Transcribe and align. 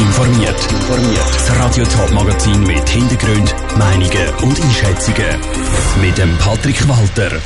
informiert. 0.00 0.56
Das 1.34 1.58
Radio 1.58 1.84
Top 1.84 2.10
Magazin 2.12 2.62
mit 2.62 2.88
Hintergrund, 2.88 3.54
Meinungen 3.76 4.28
und 4.42 4.60
Einschätzungen 4.60 5.38
mit 6.00 6.16
dem 6.16 6.36
Patrick 6.38 6.88
Walter. 6.88 7.38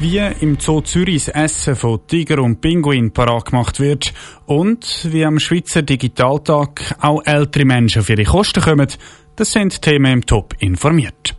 Wie 0.00 0.18
im 0.40 0.58
Zoo 0.58 0.80
Zürich 0.80 1.26
das 1.26 1.34
Essen 1.34 1.76
von 1.76 2.00
Tiger 2.06 2.42
und 2.42 2.60
Pinguin 2.60 3.12
parat 3.12 3.46
gemacht 3.46 3.78
wird 3.78 4.12
und 4.46 5.08
wie 5.10 5.24
am 5.24 5.38
Schweizer 5.38 5.82
Digitaltag 5.82 6.96
auch 7.00 7.22
ältere 7.24 7.64
Menschen 7.64 8.02
auf 8.02 8.10
ihre 8.10 8.24
Kosten 8.24 8.62
kommen, 8.62 8.88
das 9.36 9.52
sind 9.52 9.80
Themen 9.80 10.12
im 10.12 10.26
Top 10.26 10.54
informiert. 10.58 11.36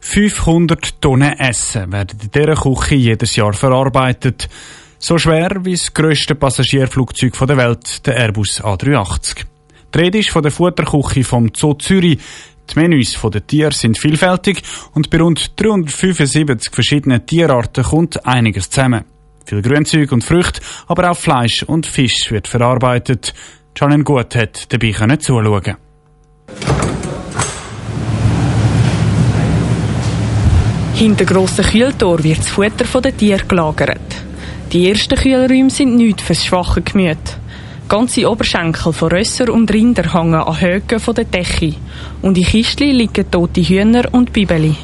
500 0.00 1.00
Tonnen 1.00 1.32
Essen 1.38 1.90
werden 1.90 2.20
in 2.22 2.30
dieser 2.30 2.54
Küche 2.54 2.94
jedes 2.94 3.34
Jahr 3.34 3.54
verarbeitet. 3.54 4.48
So 5.06 5.18
schwer 5.18 5.64
wie 5.64 5.70
das 5.70 5.94
grösste 5.94 6.34
Passagierflugzeug 6.34 7.32
der 7.46 7.56
Welt, 7.56 8.04
der 8.04 8.16
Airbus 8.16 8.60
A380. 8.60 9.44
Die 9.94 9.98
Rede 9.98 10.18
ist 10.18 10.30
von 10.30 10.42
der 10.42 10.50
Futterküche 10.50 11.22
vom 11.22 11.52
Zoo 11.54 11.74
Zürich. 11.74 12.18
Die 12.68 12.76
Menüs 12.76 13.16
der 13.32 13.46
Tiere 13.46 13.70
sind 13.70 13.98
vielfältig 13.98 14.64
und 14.94 15.08
bei 15.08 15.18
rund 15.18 15.52
375 15.60 16.74
verschiedenen 16.74 17.24
Tierarten 17.24 17.84
kommt 17.84 18.26
einiges 18.26 18.68
zusammen. 18.68 19.04
Viel 19.44 19.62
Grünzeug 19.62 20.10
und 20.10 20.24
Früchte, 20.24 20.60
aber 20.88 21.12
auch 21.12 21.16
Fleisch 21.16 21.62
und 21.62 21.86
Fisch 21.86 22.32
wird 22.32 22.48
verarbeitet. 22.48 23.32
Janine 23.76 24.02
Gut 24.02 24.34
hat 24.34 24.72
dabei 24.72 25.16
zuschauen. 25.18 25.76
Hinter 30.94 31.24
grossen 31.24 31.64
Kühltor 31.64 32.24
wird 32.24 32.40
das 32.40 32.48
Futter 32.48 33.00
der 33.00 33.16
Tiere 33.16 33.46
gelagert. 33.46 34.26
Die 34.72 34.88
ersten 34.88 35.16
Kühlräume 35.16 35.70
sind 35.70 35.96
nichts 35.96 36.24
fürs 36.24 36.44
schwache 36.44 36.82
Gemüt. 36.82 37.16
Ganze 37.88 38.28
Oberschenkel 38.28 38.92
von 38.92 39.10
Rösser 39.10 39.52
und 39.52 39.72
Rinder 39.72 40.12
hängen 40.12 40.34
an 40.34 40.60
Höcken 40.60 40.98
von 40.98 41.14
der 41.14 41.24
Decke. 41.24 41.74
Und 42.20 42.36
in 42.36 42.44
Kistli 42.44 42.90
liegen 42.90 43.30
tote 43.30 43.60
Hühner 43.62 44.12
und 44.12 44.32
Bibeli. 44.32 44.74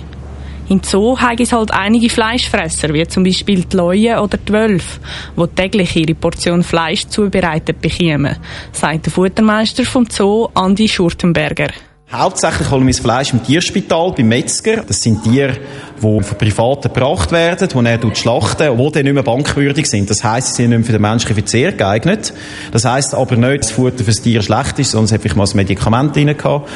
Im 0.69 0.81
Zoo 0.85 1.19
haben 1.19 1.43
es 1.43 1.53
halt 1.53 1.73
einige 1.73 2.09
Fleischfresser, 2.09 2.95
wie 2.95 3.07
zum 3.09 3.25
Beispiel 3.25 3.65
die 3.65 3.77
Leuen 3.77 4.19
oder 4.19 4.39
die 4.39 4.53
Wölfe, 4.53 5.01
die 5.37 5.47
täglich 5.49 5.97
ihre 5.97 6.15
Portion 6.15 6.63
Fleisch 6.63 7.09
zubereitet 7.09 7.81
bekommen, 7.81 8.37
sagt 8.71 9.07
der 9.07 9.13
Futtermeister 9.13 9.85
vom 9.85 10.07
Zoo 10.09 10.49
Andi 10.55 10.87
Schurtenberger. 10.87 11.73
Hauptsächlich 12.15 12.71
holen 12.71 12.87
wir 12.87 12.93
das 12.93 13.01
Fleisch 13.01 13.33
im 13.33 13.43
Tierspital, 13.43 14.13
beim 14.15 14.29
Metzger. 14.29 14.83
Das 14.87 15.01
sind 15.01 15.25
Tiere, 15.25 15.57
die 15.97 16.01
von 16.01 16.37
Privaten 16.37 16.93
gebracht 16.93 17.33
werden, 17.33 17.67
die 17.67 17.87
er 17.87 18.15
schlachten, 18.15 18.77
die 18.77 19.03
nicht 19.03 19.15
mehr 19.15 19.23
bankwürdig 19.23 19.87
sind. 19.87 20.11
Das 20.11 20.23
heisst, 20.23 20.49
sie 20.49 20.63
sind 20.63 20.71
nicht 20.71 20.79
mehr 20.81 20.87
für 20.87 20.93
den 20.93 21.01
menschlichen 21.01 21.37
Verzehr 21.37 21.73
geeignet. 21.73 22.35
Das 22.71 22.85
heisst 22.85 23.15
aber 23.15 23.37
nicht, 23.37 23.61
dass 23.61 23.69
das 23.69 23.71
Futter 23.71 24.05
für 24.05 24.11
das 24.11 24.21
Tier 24.21 24.43
schlecht 24.43 24.79
ist, 24.79 24.93
es 24.93 25.13
hat 25.13 25.23
vielleicht 25.23 25.37
mal 25.37 25.47
ein 25.47 25.57
Medikament 25.57 26.15
drin 26.15 26.37
gehabt. 26.37 26.69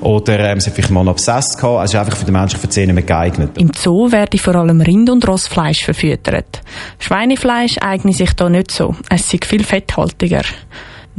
Oder 0.00 0.40
ähm, 0.40 0.56
es 0.58 0.66
hat 0.66 0.72
vielleicht 0.72 0.90
mal 0.90 1.00
einen 1.00 1.10
Abszess 1.10 1.58
gehabt. 1.58 1.80
Also 1.80 1.98
ist 1.98 2.00
einfach 2.00 2.16
für 2.16 2.24
den 2.24 2.32
menschlichen 2.32 2.60
Verzehr 2.60 2.86
nicht 2.86 2.94
mehr 2.94 3.04
geeignet. 3.04 3.50
Im 3.58 3.72
Zoo 3.76 4.10
werden 4.10 4.40
vor 4.40 4.54
allem 4.54 4.80
Rind- 4.80 5.10
und 5.10 5.28
Rossfleisch 5.28 5.84
verfüttert. 5.84 6.62
Schweinefleisch 6.98 7.76
eignet 7.82 8.16
sich 8.16 8.32
da 8.32 8.48
nicht 8.48 8.70
so. 8.70 8.96
Es 9.10 9.32
ist 9.32 9.44
viel 9.44 9.62
fetthaltiger. 9.62 10.42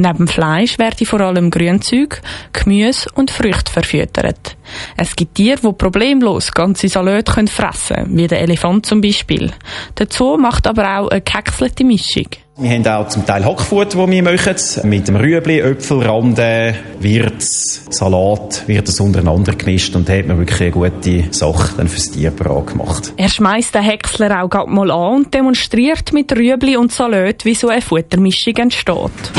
Neben 0.03 0.27
Fleisch 0.27 0.79
werden 0.79 1.05
vor 1.05 1.21
allem 1.21 1.51
Grünzeug, 1.51 2.23
Gemüse 2.53 3.07
und 3.13 3.29
Früchte 3.29 3.71
verfüttert. 3.71 4.57
Es 4.97 5.15
gibt 5.15 5.35
Tiere, 5.35 5.59
die 5.61 5.73
problemlos 5.73 6.51
ganze 6.53 6.87
Salate 6.87 7.31
können 7.31 7.47
fressen 7.47 8.07
wie 8.09 8.25
der 8.25 8.41
Elefant 8.41 8.87
zum 8.87 8.99
Beispiel. 8.99 9.51
Dazu 9.93 10.37
macht 10.39 10.65
aber 10.65 10.97
auch 10.97 11.09
eine 11.09 11.21
gehäckselte 11.21 11.83
Mischung. 11.83 12.25
Wir 12.57 12.71
haben 12.71 12.87
auch 12.87 13.07
zum 13.09 13.25
Teil 13.25 13.45
Hackfutter, 13.45 13.97
das 13.97 14.09
wir 14.09 14.23
machen. 14.23 14.89
Mit 14.89 15.07
dem 15.07 15.15
Rüebli, 15.15 15.59
Äpfel, 15.59 16.01
Rande, 16.01 16.75
Wirts, 16.99 17.85
Salat 17.91 18.67
wird 18.67 18.87
das 18.87 18.99
untereinander 18.99 19.53
gemischt 19.53 19.95
und 19.95 20.09
da 20.09 20.13
hat 20.13 20.27
man 20.27 20.39
wirklich 20.39 20.61
eine 20.61 20.71
gute 20.71 21.25
Sache 21.31 21.73
dann 21.77 21.87
fürs 21.87 22.09
Tier 22.09 22.31
gemacht. 22.31 23.13
Er 23.17 23.29
schmeißt 23.29 23.75
den 23.75 23.83
Häcksler 23.83 24.43
auch 24.43 24.65
mal 24.65 24.89
an 24.89 25.15
und 25.17 25.33
demonstriert 25.33 26.11
mit 26.11 26.31
Rüebli 26.35 26.75
und 26.75 26.91
Salat, 26.91 27.45
wie 27.45 27.55
so 27.55 27.69
eine 27.69 27.81
Futtermischung 27.81 28.55
entsteht. 28.55 29.31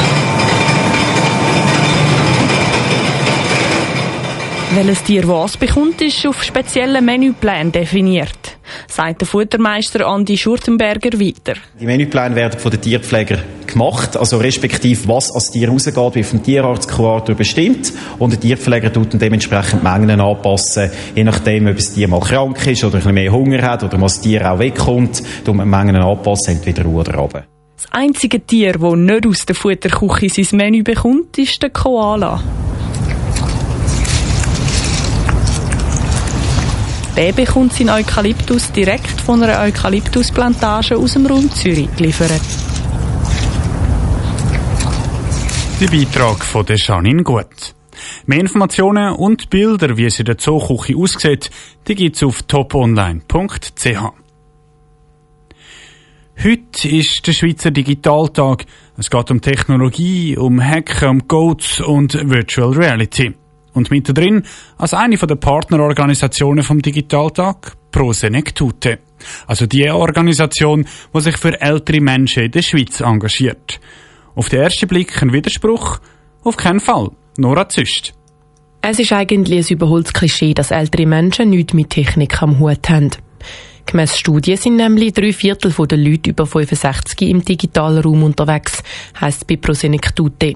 Welches 4.74 5.02
Tier 5.02 5.28
was 5.28 5.58
bekommt, 5.58 6.00
ist 6.00 6.26
auf 6.26 6.42
speziellen 6.42 7.04
Menüplänen 7.04 7.72
definiert, 7.72 8.56
sagt 8.88 9.20
der 9.20 9.28
Futtermeister 9.28 10.06
Andi 10.06 10.38
Schurtenberger 10.38 11.20
weiter. 11.20 11.60
Die 11.78 11.84
Menüpläne 11.84 12.34
werden 12.34 12.58
von 12.58 12.70
den 12.70 12.80
Tierpflegern 12.80 13.42
gemacht, 13.66 14.16
also 14.16 14.38
respektive 14.38 15.06
was 15.08 15.30
als 15.30 15.50
Tier 15.50 15.68
rausgeht, 15.68 16.14
wie 16.14 16.22
vom 16.22 16.42
Tierarzt 16.42 16.90
Kurator 16.90 17.34
bestimmt 17.34 17.92
und 18.18 18.32
der 18.32 18.40
Tierpfleger 18.40 18.90
tut 18.90 19.12
dann 19.12 19.20
dementsprechend 19.20 19.82
Mengen 19.82 20.22
anpassen, 20.22 20.90
je 21.14 21.24
nachdem, 21.24 21.66
ob 21.66 21.76
das 21.76 21.92
Tier 21.92 22.08
mal 22.08 22.20
krank 22.20 22.66
ist 22.66 22.82
oder 22.82 22.94
ein 22.94 23.00
bisschen 23.00 23.14
mehr 23.14 23.30
Hunger 23.30 23.60
hat 23.60 23.84
oder 23.84 23.98
mal 23.98 24.06
das 24.06 24.22
Tier 24.22 24.50
auch 24.50 24.58
wegkommt, 24.58 25.22
tut 25.44 25.54
man 25.54 25.68
Mengen 25.68 25.96
anpassen, 25.96 26.54
entweder 26.54 26.86
oder 26.86 27.14
runter. 27.14 27.44
Das 27.76 27.92
einzige 27.92 28.40
Tier, 28.40 28.72
das 28.72 28.94
nicht 28.94 29.26
aus 29.26 29.44
der 29.44 29.54
Futterküche 29.54 30.30
sein 30.30 30.56
Menü 30.56 30.82
bekommt, 30.82 31.36
ist 31.36 31.62
der 31.62 31.68
Koala. 31.68 32.42
Der 37.16 37.32
bekommt 37.32 37.74
seinen 37.74 37.90
Eukalyptus 37.90 38.72
direkt 38.72 39.20
von 39.20 39.42
einer 39.42 39.60
Eukalyptusplantage 39.60 40.96
aus 40.96 41.12
dem 41.12 41.26
Raum 41.26 41.50
Zürich 41.50 41.94
geliefert. 41.94 42.40
Der 45.80 45.88
Beitrag 45.88 46.44
von 46.44 46.64
der 46.64 46.76
Janine 46.76 47.22
Gut. 47.22 47.74
Mehr 48.26 48.40
Informationen 48.40 49.14
und 49.14 49.50
Bilder, 49.50 49.96
wie 49.96 50.06
es 50.06 50.18
in 50.18 50.24
der 50.24 50.38
Zooküche 50.38 50.96
aussieht, 50.96 51.50
die 51.86 51.94
gibt 51.94 52.16
es 52.16 52.22
auf 52.22 52.42
toponline.ch. 52.44 54.22
Heute 56.42 56.88
ist 56.88 57.26
der 57.26 57.32
Schweizer 57.32 57.70
Digitaltag. 57.70 58.64
Es 58.96 59.10
geht 59.10 59.30
um 59.30 59.40
Technologie, 59.40 60.36
um 60.36 60.64
Hacken, 60.64 61.08
um 61.08 61.28
Codes 61.28 61.80
und 61.80 62.14
Virtual 62.14 62.72
Reality. 62.72 63.34
Und 63.74 63.90
mittendrin 63.90 64.42
als 64.76 64.94
eine 64.94 65.16
der 65.16 65.34
Partnerorganisationen 65.36 66.62
vom 66.62 66.82
Digitaltag 66.82 67.74
Prosenectute. 67.90 68.98
Also 69.46 69.66
die 69.66 69.88
Organisation, 69.88 70.86
die 71.14 71.20
sich 71.20 71.36
für 71.36 71.60
ältere 71.60 72.00
Menschen 72.00 72.44
in 72.44 72.50
der 72.50 72.62
Schweiz 72.62 73.00
engagiert. 73.00 73.80
Auf 74.34 74.48
den 74.48 74.62
ersten 74.62 74.88
Blick 74.88 75.22
ein 75.22 75.32
Widerspruch? 75.32 76.00
Auf 76.42 76.56
keinen 76.56 76.80
Fall. 76.80 77.10
Nora 77.36 77.68
Züst. 77.68 78.14
Es 78.80 78.98
ist 78.98 79.12
eigentlich 79.12 79.70
ein 79.70 79.74
überholtes 79.74 80.12
Klischee, 80.12 80.54
dass 80.54 80.72
ältere 80.72 81.06
Menschen 81.06 81.50
nichts 81.50 81.72
mit 81.72 81.90
Technik 81.90 82.42
am 82.42 82.58
Hut 82.58 82.88
haben. 82.88 83.10
Gemäss 83.86 84.18
Studien 84.18 84.56
sind 84.56 84.76
nämlich 84.76 85.12
drei 85.12 85.32
Viertel 85.32 85.72
der 85.72 85.98
Leute 85.98 86.30
über 86.30 86.46
65 86.46 87.28
im 87.28 87.44
digitalen 87.44 88.02
Raum 88.02 88.22
unterwegs, 88.22 88.82
heisst 89.20 89.46
bei 89.46 89.56
Prosenectute. 89.56 90.54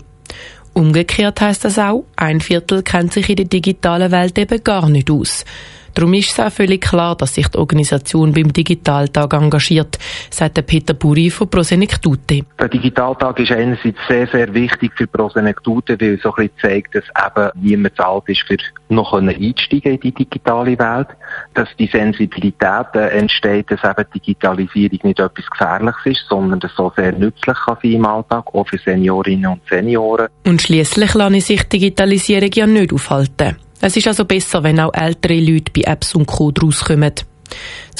Umgekehrt 0.76 1.40
heißt 1.40 1.64
das 1.64 1.78
auch, 1.78 2.04
ein 2.16 2.42
Viertel 2.42 2.82
kennt 2.82 3.14
sich 3.14 3.30
in 3.30 3.36
der 3.36 3.46
digitalen 3.46 4.12
Welt 4.12 4.38
eben 4.38 4.62
gar 4.62 4.90
nicht 4.90 5.10
aus. 5.10 5.46
Darum 5.96 6.12
ist 6.12 6.30
es 6.30 6.38
auch 6.38 6.52
völlig 6.52 6.82
klar, 6.82 7.16
dass 7.16 7.34
sich 7.34 7.48
die 7.48 7.56
Organisation 7.56 8.30
beim 8.30 8.52
Digitaltag 8.52 9.32
engagiert, 9.32 9.98
sagt 10.28 10.58
der 10.58 10.62
Peter 10.62 10.92
Buri 10.92 11.30
von 11.30 11.48
Prosenectute. 11.48 12.44
Der 12.60 12.68
Digitaltag 12.68 13.38
ist 13.40 13.50
einerseits 13.50 13.96
sehr, 14.06 14.26
sehr 14.26 14.52
wichtig 14.52 14.92
für 14.94 15.06
Prosenectute, 15.06 15.98
weil 15.98 16.16
es 16.16 16.22
so 16.22 16.34
ein 16.34 16.50
bisschen 16.54 16.58
zeigt, 16.60 16.96
dass 16.96 17.04
eben 17.04 17.50
niemand 17.62 17.96
zahlt 17.96 18.28
ist, 18.28 18.42
für 18.42 18.58
noch 18.90 19.14
einsteigen 19.14 19.94
in 19.94 20.00
die 20.00 20.12
digitale 20.12 20.78
Welt. 20.78 21.08
Dass 21.54 21.70
die 21.78 21.86
Sensibilität 21.86 22.94
entsteht, 22.94 23.70
dass 23.70 23.82
eben 23.82 24.10
Digitalisierung 24.14 24.98
nicht 25.02 25.18
etwas 25.18 25.46
Gefährliches 25.50 26.04
ist, 26.04 26.26
sondern 26.28 26.60
dass 26.60 26.74
so 26.76 26.92
sehr 26.94 27.12
nützlich 27.12 27.56
kann 27.64 27.78
sein 27.82 27.92
im 27.92 28.04
Alltag, 28.04 28.44
auch 28.52 28.68
für 28.68 28.76
Seniorinnen 28.76 29.50
und 29.50 29.62
Senioren. 29.66 30.28
Und 30.44 30.60
schließlich 30.60 31.14
lasse 31.14 31.40
sich 31.40 31.62
Digitalisierung 31.62 32.50
ja 32.52 32.66
nicht 32.66 32.92
aufhalten. 32.92 33.56
Es 33.80 33.96
ist 33.96 34.08
also 34.08 34.24
besser, 34.24 34.62
wenn 34.62 34.80
auch 34.80 34.94
ältere 34.94 35.38
Leute 35.38 35.70
bei 35.72 35.82
Apps 35.82 36.14
und 36.14 36.26
Co. 36.26 36.52
rauskommen. 36.62 37.12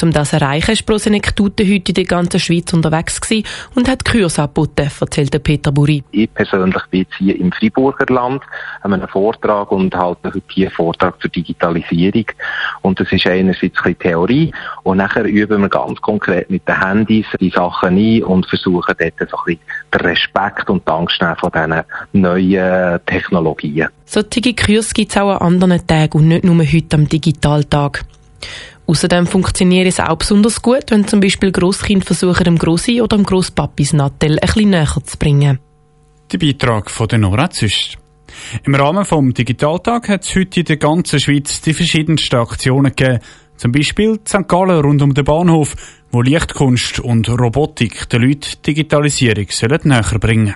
Um 0.01 0.11
das 0.11 0.29
zu 0.29 0.35
erreichen, 0.35 0.71
ist 0.71 0.85
Prosenektute 0.85 1.63
heute 1.63 1.91
in 1.91 1.95
der 1.95 2.03
ganzen 2.03 2.39
Schweiz 2.39 2.71
unterwegs 2.71 3.19
gewesen 3.19 3.47
und 3.73 3.89
hat 3.89 4.05
Kurs 4.05 4.37
angeboten, 4.37 4.91
erzählt 4.99 5.43
Peter 5.43 5.71
Buri. 5.71 6.03
Ich 6.11 6.31
persönlich 6.33 6.83
bin 6.91 7.01
jetzt 7.01 7.15
hier 7.17 7.39
im 7.39 7.51
Friburger 7.51 8.13
Land, 8.13 8.43
an 8.81 8.93
einem 8.93 9.07
Vortrag 9.07 9.71
und 9.71 9.95
halte 9.95 10.27
heute 10.27 10.43
hier 10.49 10.67
einen 10.67 10.75
Vortrag 10.75 11.19
zur 11.19 11.31
Digitalisierung. 11.31 12.25
Und 12.81 12.99
das 12.99 13.11
ist 13.11 13.25
einerseits 13.25 13.79
ein 13.83 13.97
Theorie 13.97 14.51
und 14.83 14.97
nachher 14.97 15.25
üben 15.25 15.61
wir 15.61 15.69
ganz 15.69 15.99
konkret 16.01 16.49
mit 16.49 16.67
den 16.67 16.79
Handys 16.79 17.25
die 17.39 17.49
Sachen 17.49 17.97
ein 17.97 18.23
und 18.23 18.45
versuchen 18.47 18.95
dort 18.99 19.29
so 19.29 19.37
ein 19.37 19.43
bisschen 19.45 19.59
den 19.93 20.01
Respekt 20.01 20.69
und 20.69 20.87
die 20.87 20.91
Angst 20.91 21.23
von 21.39 21.51
diesen 21.51 21.83
neuen 22.13 22.99
Technologien. 23.05 23.87
Solche 24.05 24.53
Kurse 24.53 24.93
gibt 24.93 25.11
es 25.11 25.17
auch 25.17 25.31
an 25.41 25.53
anderen 25.53 25.85
Tagen 25.85 26.19
und 26.19 26.27
nicht 26.27 26.43
nur 26.43 26.63
heute 26.63 26.95
am 26.95 27.09
Digitaltag. 27.09 28.05
Außerdem 28.87 29.27
funktioniert 29.27 29.87
es 29.87 29.99
auch 29.99 30.15
besonders 30.15 30.61
gut, 30.61 30.85
wenn 30.89 31.05
zum 31.05 31.19
Beispiel 31.19 31.51
Grosskind 31.51 32.05
versuchen, 32.05 32.45
dem 32.45 32.57
Grossi 32.57 33.01
oder 33.01 33.17
dem 33.17 33.25
Grosspapi 33.25 33.83
das 33.83 33.93
Nattel 33.93 34.39
ein 34.39 34.39
bisschen 34.39 34.69
näher 34.69 34.97
zu 35.03 35.17
bringen. 35.17 35.59
Der 36.31 36.37
Beitrag 36.37 36.89
von 36.89 37.07
der 37.09 37.19
Nora 37.19 37.49
Züst. 37.49 37.97
Im 38.63 38.75
Rahmen 38.75 39.03
vom 39.03 39.33
Digitaltag 39.33 40.07
hat 40.07 40.23
es 40.23 40.35
heute 40.35 40.61
in 40.61 40.65
der 40.65 40.77
ganzen 40.77 41.19
Schweiz 41.19 41.59
die 41.61 41.73
verschiedensten 41.73 42.37
Aktionen 42.37 42.95
gegeben. 42.95 43.19
Zum 43.57 43.71
Beispiel 43.73 44.19
St. 44.25 44.47
Gallen 44.47 44.81
rund 44.81 45.01
um 45.01 45.13
den 45.13 45.25
Bahnhof, 45.25 45.75
wo 46.11 46.21
Lichtkunst 46.21 46.99
und 46.99 47.27
Robotik 47.27 48.07
den 48.09 48.21
Leuten 48.21 48.61
Digitalisierung 48.65 49.47
sollen 49.49 49.81
näher 49.83 50.19
bringen 50.19 50.55